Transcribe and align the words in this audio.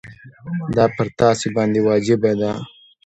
دا 0.75 0.85
پر 0.95 1.07
تاسي 1.19 1.47
باندي 1.55 1.81
واجبه 1.87 2.31
ده. 2.39 2.51